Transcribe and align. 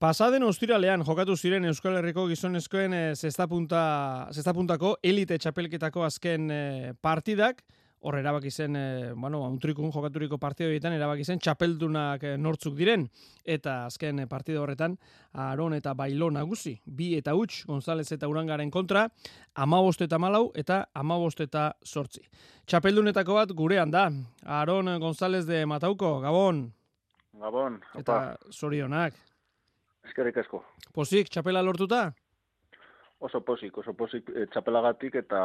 Pasaden 0.00 0.46
ostiralean 0.48 1.02
jokatu 1.04 1.34
ziren 1.36 1.66
Euskal 1.68 1.98
Herriko 1.98 2.22
gizonezkoen 2.30 2.94
e, 2.96 3.00
zestapuntako 3.20 4.94
elite 5.04 5.36
txapelketako 5.36 6.06
azken 6.06 6.46
e, 6.48 6.62
partidak, 7.04 7.60
hor 8.00 8.16
erabaki 8.16 8.48
zen, 8.48 8.78
e, 8.80 9.10
bueno, 9.12 9.42
untrikun 9.44 9.92
jokaturiko 9.92 10.38
partido 10.40 10.70
horietan 10.70 10.96
erabaki 10.96 11.28
zen 11.28 11.44
txapeldunak 11.44 12.24
e, 12.24 12.32
nortzuk 12.40 12.80
diren, 12.80 13.04
eta 13.44 13.76
azken 13.90 14.24
partido 14.32 14.64
horretan, 14.64 14.96
Aron 15.36 15.76
eta 15.76 15.92
Bailo 15.92 16.32
nagusi, 16.32 16.78
bi 16.86 17.12
eta 17.20 17.36
huts, 17.36 17.66
González 17.68 18.08
eta 18.16 18.32
Urangaren 18.32 18.72
kontra, 18.72 19.04
amabost 19.52 20.00
eta 20.08 20.16
malau, 20.16 20.46
eta 20.56 20.86
amabost 20.96 21.44
eta 21.44 21.74
sortzi. 21.84 22.24
Txapeldunetako 22.64 23.42
bat 23.42 23.52
gurean 23.52 23.92
da, 23.92 24.08
Aron 24.48 24.96
González 24.96 25.44
de 25.44 25.66
Matauko, 25.68 26.22
Gabon. 26.24 26.70
Gabon, 27.36 27.82
opa. 27.92 28.00
Eta 28.00 28.22
zorionak. 28.48 29.26
Eskerrik 30.08 30.40
asko. 30.42 30.62
Posik, 30.94 31.28
txapela 31.30 31.62
lortuta? 31.62 32.08
Oso 33.20 33.42
posik, 33.44 33.76
oso 33.82 33.92
posik 33.94 34.30
e, 34.32 34.46
txapelagatik 34.52 35.20
eta 35.20 35.42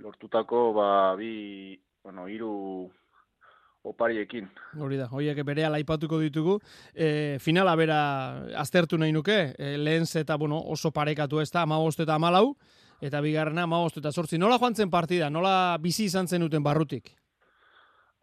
lortutako 0.00 0.70
ba, 0.72 0.88
bi, 1.18 1.76
bueno, 2.02 2.26
iru 2.32 2.52
opariekin. 3.84 4.48
Hori 4.80 4.98
da, 5.00 5.08
horiek 5.12 5.40
bere 5.46 5.64
alaipatuko 5.68 6.20
ditugu. 6.20 6.58
E, 6.94 7.38
finala 7.40 7.74
bera 7.76 8.00
aztertu 8.60 8.98
nahi 9.00 9.12
nuke, 9.12 9.38
e, 9.56 9.76
lehen 9.78 10.04
eta 10.04 10.36
bueno, 10.36 10.60
oso 10.72 10.90
parekatu 10.90 11.40
ez 11.40 11.50
da, 11.50 11.62
amabost 11.62 12.00
eta 12.00 12.14
amalau, 12.14 12.54
eta 13.00 13.20
bigarrena 13.20 13.64
amabost 13.64 13.98
eta 13.98 14.12
sortzi. 14.12 14.38
Nola 14.38 14.58
joan 14.58 14.74
zen 14.74 14.90
partida, 14.90 15.30
nola 15.30 15.76
bizi 15.80 16.04
izan 16.04 16.28
zen 16.28 16.40
duten 16.44 16.62
barrutik? 16.62 17.14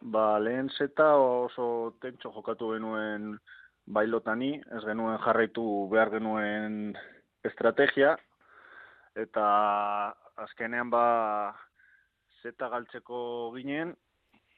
Ba, 0.00 0.38
lehen 0.38 0.70
zeta 0.70 1.16
oso 1.18 1.94
tentxo 2.00 2.30
jokatu 2.30 2.72
genuen 2.76 3.36
bailotani, 3.88 4.54
ez 4.76 4.82
genuen 4.84 5.18
jarraitu 5.24 5.64
behar 5.92 6.10
genuen 6.12 6.96
estrategia, 7.48 8.16
eta 9.16 9.44
azkenean 10.44 10.90
ba 10.92 11.04
zeta 12.42 12.68
galtzeko 12.68 13.20
ginen, 13.56 13.94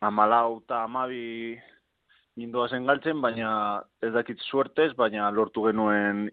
amalau 0.01 0.61
eta 0.63 0.83
amabi 0.85 1.59
nindoa 2.41 2.69
zen 2.69 2.87
galtzen, 2.89 3.21
baina 3.21 3.53
ez 4.03 4.13
dakit 4.15 4.41
suertez, 4.49 4.93
baina 4.97 5.31
lortu 5.31 5.65
genuen 5.69 6.29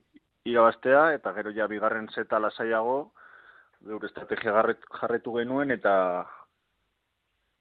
irabaztea, 0.48 1.12
eta 1.20 1.34
gero 1.36 1.54
ja 1.56 1.68
bigarren 1.68 2.08
zeta 2.16 2.40
lasaiago, 2.40 2.98
gure 3.88 4.10
estrategia 4.10 4.54
jarretu 5.02 5.36
genuen, 5.38 5.72
eta 5.72 5.94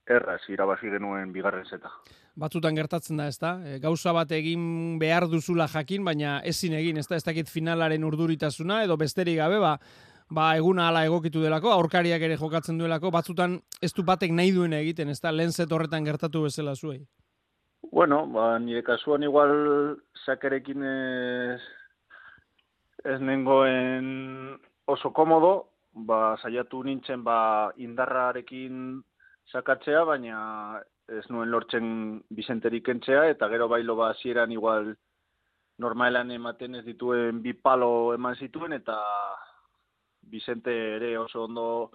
erraz 0.07 0.41
irabazi 0.49 0.91
genuen 0.91 1.33
bigarren 1.35 1.67
zeta. 1.67 1.91
Batzutan 2.39 2.77
gertatzen 2.77 3.19
da, 3.19 3.27
ez 3.27 3.39
da? 3.43 3.57
E, 3.67 3.79
gauza 3.83 4.13
bat 4.15 4.31
egin 4.37 4.98
behar 5.01 5.27
duzula 5.31 5.67
jakin, 5.73 6.05
baina 6.05 6.39
ezin 6.45 6.77
egin, 6.79 7.01
ez 7.01 7.07
da? 7.09 7.17
Ez 7.17 7.25
dakit 7.27 7.51
finalaren 7.51 8.05
urduritasuna, 8.05 8.83
edo 8.85 8.97
besterik 9.01 9.39
gabe, 9.41 9.59
ba, 9.63 9.77
ba 10.31 10.51
eguna 10.59 10.89
ala 10.91 11.05
egokitu 11.09 11.43
delako, 11.43 11.73
aurkariak 11.75 12.23
ere 12.23 12.39
jokatzen 12.39 12.79
duelako, 12.79 13.11
batzutan 13.11 13.61
ez 13.83 13.93
du 13.97 14.05
batek 14.07 14.35
nahi 14.37 14.53
duen 14.55 14.77
egiten, 14.79 15.11
ez 15.11 15.21
da? 15.21 15.33
Lehen 15.33 15.55
horretan 15.71 16.05
gertatu 16.05 16.43
bezala 16.47 16.75
zuei. 16.75 17.01
Bueno, 17.91 18.27
ba, 18.27 18.59
nire 18.59 18.83
kasuan 18.83 19.23
igual 19.23 19.97
sakerekin 20.25 20.83
ez, 20.83 21.61
ez 23.05 23.20
nengoen 23.20 24.59
oso 24.87 25.11
komodo, 25.11 25.69
ba, 25.95 26.37
saiatu 26.43 26.83
nintzen 26.85 27.23
ba, 27.25 27.73
indarrarekin 27.77 29.03
sakatzea, 29.52 30.05
baina 30.05 30.39
ez 31.08 31.25
nuen 31.30 31.50
lortzen 31.50 31.89
Bizenterik 32.34 32.89
entzea, 32.89 33.27
eta 33.30 33.48
gero 33.48 33.69
bailo 33.69 33.97
ba 33.97 34.12
zieran 34.22 34.52
igual 34.52 34.94
normalan 35.78 36.30
ematen 36.33 36.75
ez 36.78 36.84
dituen 36.84 37.42
bi 37.42 37.52
palo 37.52 38.14
eman 38.14 38.36
zituen, 38.36 38.72
eta 38.72 38.97
Bizente 40.27 40.72
ere 40.97 41.12
oso 41.19 41.44
ondo 41.44 41.92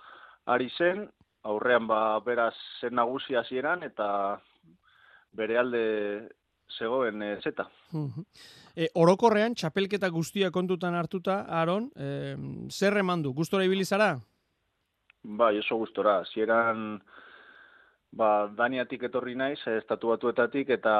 ari 0.47 0.69
zen, 0.77 1.03
aurrean 1.43 1.87
ba 1.87 2.19
beraz 2.23 2.55
zen 2.79 2.95
nagusi 2.95 3.35
hasieran 3.35 3.83
eta 3.83 4.07
bere 5.35 5.57
alde 5.57 5.83
zegoen 6.77 7.21
e, 7.21 7.31
zeta. 7.43 7.65
E, 8.75 8.87
orokorrean, 8.95 9.55
txapelketa 9.55 10.07
guztia 10.09 10.51
kontutan 10.51 10.95
hartuta, 10.95 11.41
Aaron, 11.59 11.89
e, 11.95 12.35
zer 12.71 12.95
eman 13.01 13.25
du? 13.25 13.33
Gustora 13.35 13.65
ibilizara? 13.67 14.13
Bai, 15.23 15.57
oso 15.59 15.75
gustora. 15.81 16.21
Zieran, 16.31 17.01
ba, 18.11 18.47
Daniatik 18.57 19.03
etorri 19.07 19.35
naiz, 19.35 19.59
estatu 19.77 20.11
batuetatik, 20.13 20.69
eta 20.77 20.95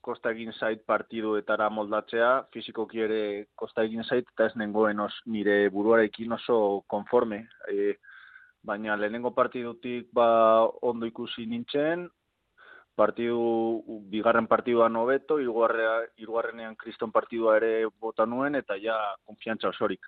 kosta 0.00 0.30
egin 0.32 0.52
zait 0.54 0.84
partiduetara 0.86 1.68
moldatzea, 1.74 2.30
fizikoki 2.54 3.02
ere 3.04 3.22
kosta 3.58 3.84
egin 3.84 4.04
zait, 4.04 4.28
eta 4.32 4.46
ez 4.48 4.54
nengoen 4.56 5.00
os, 5.04 5.14
nire 5.26 5.66
buruarekin 5.74 6.32
oso 6.38 6.58
konforme. 6.86 7.42
E, 7.68 7.96
baina 8.64 8.96
lehenengo 8.96 9.34
partidutik 9.34 10.08
ba, 10.14 10.28
ondo 10.82 11.06
ikusi 11.06 11.46
nintzen, 11.46 12.06
partidu, 12.98 13.82
bigarren 14.10 14.48
partidua 14.50 14.88
nobeto, 14.90 15.38
irugarrenean 15.38 16.74
kriston 16.76 17.12
partidua 17.14 17.56
ere 17.60 17.72
bota 18.00 18.26
nuen, 18.26 18.58
eta 18.58 18.78
ja 18.82 18.96
konfiantza 19.26 19.70
osorik. 19.70 20.06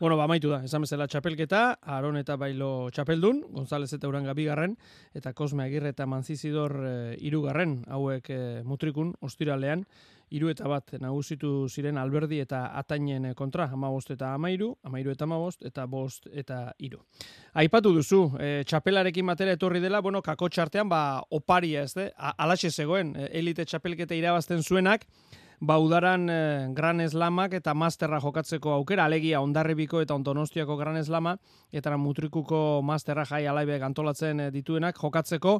Bueno, 0.00 0.16
ba, 0.16 0.26
maitu 0.30 0.50
da, 0.52 0.62
esan 0.64 0.84
bezala 0.84 1.06
txapelketa, 1.10 1.78
Aron 1.96 2.16
eta 2.20 2.36
Bailo 2.40 2.88
txapeldun, 2.94 3.42
González 3.52 3.92
eta 3.92 4.08
Uranga 4.08 4.34
bigarren, 4.36 4.76
eta 5.16 5.32
Kosme 5.36 5.64
Agirre 5.66 5.92
eta 5.92 6.06
Manzizidor 6.06 6.76
e, 6.84 6.94
irugarren, 7.28 7.82
hauek 7.88 8.30
e, 8.32 8.38
mutrikun, 8.64 9.14
ostiralean, 9.24 9.84
iru 10.34 10.50
eta 10.52 10.68
bat 10.68 10.92
nagusitu 11.00 11.68
ziren 11.72 11.96
alberdi 11.96 12.40
eta 12.42 12.66
atainen 12.76 13.30
kontra, 13.36 13.68
ama 13.72 13.88
bost 13.92 14.10
eta 14.12 14.34
amairu, 14.36 14.74
amairu 14.84 15.12
eta 15.14 15.24
amabost, 15.24 15.64
eta 15.64 15.86
bost 15.88 16.28
eta 16.32 16.60
iru. 16.84 17.00
Aipatu 17.56 17.94
duzu, 17.96 18.22
e, 18.40 18.62
txapelarekin 18.68 19.26
batera 19.26 19.56
etorri 19.56 19.80
dela, 19.80 20.02
bueno, 20.04 20.22
kako 20.22 20.50
txartean, 20.52 20.88
ba, 20.88 21.22
oparia 21.30 21.84
ez, 21.84 21.94
de? 21.96 22.10
alaxe 22.16 22.70
zegoen, 22.70 23.14
elite 23.32 23.64
txapelketa 23.64 24.16
irabazten 24.16 24.62
zuenak, 24.62 25.08
baudaran 25.60 26.28
eh, 26.30 26.66
Gran 26.74 27.00
Eslamak 27.00 27.54
eta 27.58 27.74
Masterra 27.74 28.20
jokatzeko 28.22 28.72
aukera, 28.76 29.04
alegia 29.04 29.40
ondarribiko 29.40 30.00
eta 30.00 30.14
ontonostiako 30.14 30.76
Gran 30.76 30.96
Eslama, 30.96 31.36
eta 31.72 31.96
mutrikuko 31.96 32.80
Masterra 32.82 33.24
jai 33.26 33.46
alaibe 33.46 33.80
antolatzen 33.82 34.40
eh, 34.40 34.50
dituenak 34.54 34.96
jokatzeko 35.00 35.58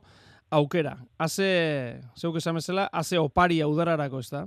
aukera. 0.51 0.97
Haze, 1.19 2.01
zeuk 2.17 2.39
esan 2.39 2.55
bezala, 2.61 2.89
haze 2.93 3.19
opari 3.19 3.63
udararako, 3.65 4.21
ez 4.21 4.31
da? 4.31 4.47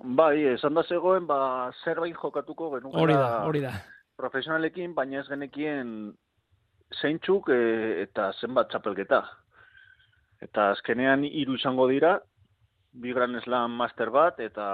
Bai, 0.00 0.46
esan 0.54 0.74
da 0.74 0.82
zegoen, 0.88 1.26
ba, 1.26 1.70
zerbait 1.84 2.16
jokatuko 2.16 2.70
genuen. 2.76 2.96
Hori 2.96 3.14
da, 3.14 3.44
hori 3.44 3.60
da. 3.60 3.74
Profesionalekin, 4.16 4.94
baina 4.94 5.20
ez 5.20 5.28
genekien 5.28 6.12
zeintzuk 7.00 7.50
e, 7.52 7.60
eta 8.06 8.30
zenbat 8.40 8.70
txapelketa. 8.72 9.20
Eta 10.40 10.70
azkenean 10.72 11.24
hiru 11.28 11.58
izango 11.58 11.86
dira, 11.90 12.16
bi 12.92 13.12
gran 13.14 13.38
slam 13.44 13.76
master 13.78 14.10
bat, 14.10 14.40
eta 14.40 14.66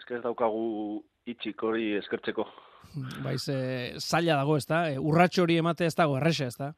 esker 0.00 0.18
ez 0.18 0.24
daukagu 0.24 1.00
itxik 1.30 1.62
hori 1.62 1.94
eskertzeko. 2.00 2.46
Baiz, 3.22 3.42
e, 3.52 3.98
zaila 4.00 4.40
dago 4.40 4.56
ez 4.58 4.66
da, 4.66 4.84
e, 4.90 4.98
urratxo 4.98 5.44
hori 5.44 5.58
emate 5.62 5.86
ez 5.86 5.94
dago, 5.94 6.16
errexe 6.18 6.48
ez 6.50 6.56
da? 6.58 6.72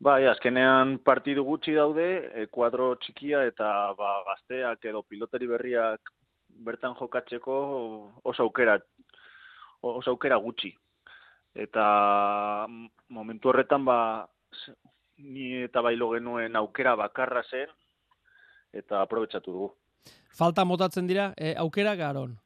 Bai, 0.00 0.22
azkenean 0.30 0.98
partidu 1.04 1.42
gutxi 1.44 1.74
daude, 1.74 2.06
e, 2.32 2.46
kuadro 2.54 2.92
txikia 3.02 3.42
eta 3.50 3.70
ba, 3.98 4.12
gazteak 4.28 4.86
edo 4.86 5.02
pilotari 5.02 5.48
berriak 5.50 6.12
bertan 6.64 6.94
jokatzeko 6.98 7.56
oso 8.24 8.46
aukera, 8.46 8.78
oso 9.82 10.14
aukera 10.14 10.38
gutxi. 10.42 10.70
Eta 11.54 11.84
momentu 13.10 13.50
horretan 13.50 13.84
ba, 13.84 13.98
ni 15.18 15.64
eta 15.64 15.82
bailo 15.82 16.12
genuen 16.14 16.56
aukera 16.56 16.94
bakarra 16.96 17.42
zen, 17.50 17.68
eta 18.72 19.02
aprobetsatu 19.02 19.52
dugu. 19.52 19.70
Falta 20.38 20.64
motatzen 20.64 21.06
dira 21.06 21.32
e, 21.36 21.54
aukera 21.56 21.94
garon? 21.96 22.36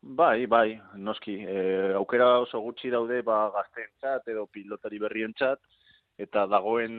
Bai, 0.00 0.46
bai, 0.46 0.80
noski. 0.96 1.36
E, 1.44 1.92
aukera 1.98 2.38
oso 2.40 2.60
gutxi 2.64 2.90
daude 2.90 3.20
ba, 3.22 3.50
gazteentzat 3.54 4.28
edo 4.32 4.46
pilotari 4.46 4.98
berrientzat 4.98 5.60
eta 6.18 6.46
dagoen 6.48 6.96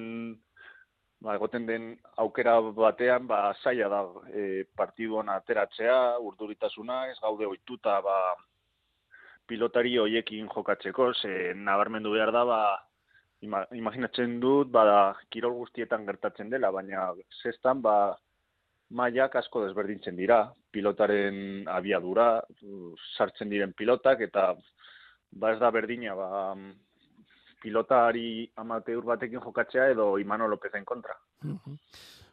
ba, 1.21 1.35
egoten 1.35 1.65
den 1.65 1.89
aukera 2.21 2.59
batean 2.61 3.27
ba, 3.27 3.41
zaila 3.63 3.89
da 3.89 4.01
e, 4.29 4.63
partiduan 4.77 5.29
ateratzea, 5.33 5.97
urduritasuna, 6.29 7.07
ez 7.11 7.17
gaude 7.21 7.49
oituta 7.49 7.99
ba, 8.05 8.17
pilotari 9.49 9.97
hoiekin 9.97 10.49
jokatzeko, 10.53 11.11
ze 11.13 11.53
nabarmendu 11.55 12.13
behar 12.13 12.31
da, 12.31 12.45
ba, 12.45 12.61
imaginatzen 13.41 14.39
dut, 14.39 14.69
bada, 14.73 15.15
kirol 15.33 15.55
guztietan 15.63 16.05
gertatzen 16.05 16.49
dela, 16.49 16.71
baina 16.71 17.09
zestan, 17.41 17.81
ba, 17.81 18.13
maiak 18.91 19.35
asko 19.39 19.65
desberdintzen 19.65 20.15
dira, 20.15 20.43
pilotaren 20.71 21.67
abiadura, 21.71 22.41
sartzen 23.17 23.49
diren 23.49 23.73
pilotak, 23.73 24.21
eta 24.27 24.51
ba 25.31 25.53
ez 25.53 25.59
da 25.59 25.71
berdina, 25.71 26.15
ba, 26.15 26.55
pilotari 27.61 28.49
amateur 28.57 29.05
batekin 29.05 29.41
jokatzea 29.43 29.91
edo 29.93 30.17
Imano 30.19 30.47
Lopezen 30.47 30.85
kontra. 30.85 31.15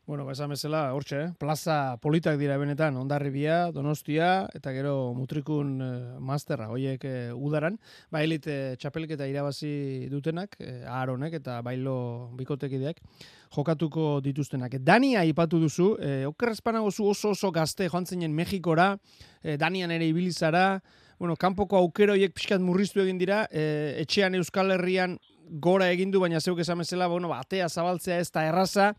Bueno, 0.08 0.25
ba, 0.25 0.32
esan 0.32 0.49
bezala, 0.49 0.94
hortxe, 0.96 1.19
plaza 1.37 1.99
politak 2.00 2.38
dira 2.40 2.55
benetan, 2.56 2.96
ondarribia, 2.96 3.66
donostia, 3.76 4.46
eta 4.56 4.72
gero 4.72 5.12
mutrikun 5.12 5.75
eh, 5.84 5.90
masterra, 6.25 6.70
hoiek 6.72 7.05
eh, 7.05 7.34
udaran, 7.37 7.76
ba, 8.08 8.22
elit 8.25 8.49
eh, 8.49 8.78
txapelketa 8.81 9.28
irabazi 9.28 10.08
dutenak, 10.08 10.56
eh, 10.64 10.78
aharonek 10.88 11.37
eta 11.43 11.58
bailo 11.60 11.99
bikotekideak, 12.40 13.05
jokatuko 13.52 14.22
dituztenak. 14.25 14.78
Dania 14.81 15.26
ipatu 15.28 15.60
duzu, 15.60 15.90
eh, 16.00 16.25
okerrezpanago 16.25 16.88
zu 16.88 17.12
oso 17.12 17.37
oso 17.37 17.52
gazte 17.52 17.93
joan 17.93 18.08
zinen 18.08 18.32
Mexikora, 18.32 18.94
eh, 19.43 19.58
Danian 19.61 19.93
ere 19.93 20.08
ibilizara, 20.08 20.81
bueno, 21.20 21.37
kanpoko 21.37 21.76
aukeroiek 21.84 22.32
pixkat 22.32 22.64
murriztu 22.64 23.04
egin 23.04 23.20
dira, 23.20 23.44
eh, 23.52 23.99
etxean 24.06 24.40
Euskal 24.40 24.72
Herrian 24.72 25.20
gora 25.61 25.93
egin 25.93 26.11
du, 26.11 26.20
baina 26.25 26.40
zeuk 26.40 26.64
esan 26.64 26.81
bezala, 26.81 27.12
bueno, 27.12 27.28
batea 27.28 27.69
zabaltzea 27.69 28.22
ez 28.25 28.31
da 28.32 28.49
erraza, 28.49 28.94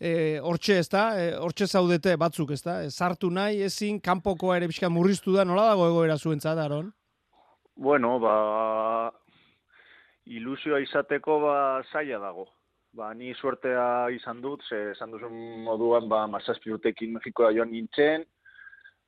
e, 0.00 0.40
hortxe 0.40 0.78
ez 0.80 0.88
da, 0.88 1.04
e, 1.20 1.32
hortxe 1.36 1.68
zaudete 1.68 2.16
batzuk 2.16 2.54
ez 2.56 2.62
da, 2.64 2.80
e, 2.84 2.90
sartu 2.90 3.30
nahi 3.30 3.60
ezin, 3.68 4.00
kanpokoa 4.00 4.56
ere 4.56 4.70
pixka 4.70 4.88
murriztu 4.88 5.36
da, 5.36 5.44
nola 5.44 5.68
dago 5.68 5.88
egoera 5.90 6.16
zuentzat, 6.16 6.58
Aron? 6.58 6.88
Bueno, 7.76 8.16
ba, 8.20 9.12
ilusioa 10.26 10.80
izateko 10.80 11.38
ba, 11.44 11.54
zaila 11.92 12.18
dago. 12.24 12.48
Ba, 12.96 13.12
ni 13.14 13.30
suertea 13.38 14.10
izan 14.10 14.40
dut, 14.42 14.64
ze 14.66 14.90
esan 14.96 15.12
duzun 15.14 15.34
moduan, 15.62 16.08
ba, 16.10 16.24
mazazpi 16.26 16.72
urtekin 16.74 17.12
Mexikoa 17.14 17.52
joan 17.54 17.70
nintzen, 17.70 18.24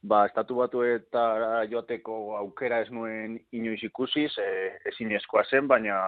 ba, 0.06 0.26
estatu 0.28 0.60
batu 0.60 0.84
eta 0.86 1.64
joateko 1.70 2.36
aukera 2.38 2.78
ez 2.84 2.90
nuen 2.94 3.40
inoiz 3.50 3.80
ikusi, 3.82 4.28
ze 4.28 4.46
ezin 4.92 5.10
eskoa 5.18 5.42
zen, 5.50 5.66
baina 5.66 5.98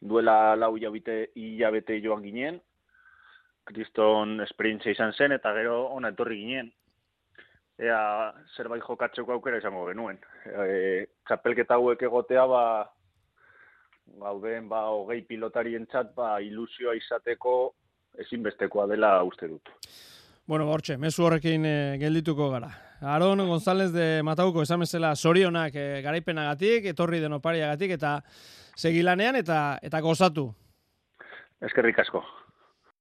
duela 0.00 0.56
lau 0.56 0.72
hilabete, 0.74 1.28
hilabete 1.38 2.00
joan 2.02 2.24
ginen, 2.26 2.58
kriston 3.66 4.40
esperientzia 4.44 4.94
izan 4.94 5.12
zen, 5.12 5.34
eta 5.36 5.52
gero 5.56 5.86
ona 5.94 6.12
etorri 6.14 6.38
ginen. 6.42 6.72
Ea 7.76 8.32
zerbait 8.56 8.84
jokatzeko 8.86 9.34
aukera 9.34 9.58
izango 9.60 9.84
genuen. 9.90 10.18
E, 10.48 11.06
txapelketa 11.28 11.76
hauek 11.76 12.06
egotea, 12.08 12.46
ba, 12.48 12.62
gauden 14.22 14.70
ba, 14.70 14.86
hogei 14.94 15.20
pilotarien 15.28 15.84
txat, 15.90 16.14
ba, 16.16 16.36
ilusioa 16.40 16.94
izateko 16.96 17.56
ezinbestekoa 18.24 18.86
dela 18.88 19.18
uste 19.28 19.50
dut. 19.50 19.74
Bueno, 20.46 20.64
bortxe, 20.70 20.96
mesu 20.96 21.26
horrekin 21.26 21.66
e, 21.66 21.76
geldituko 22.00 22.48
gara. 22.54 22.70
Aron 23.02 23.42
González 23.44 23.90
de 23.92 24.22
Matauko 24.24 24.62
esan 24.62 24.80
bezala 24.80 25.12
sorionak 25.16 25.74
e, 25.74 25.86
garaipenagatik, 26.06 26.86
etorri 26.94 27.20
denopariagatik, 27.20 27.96
eta 27.98 28.20
segilanean 28.78 29.36
eta 29.42 29.60
eta 29.82 30.00
gozatu. 30.00 30.48
Eskerrik 31.66 31.98
asko. 31.98 32.22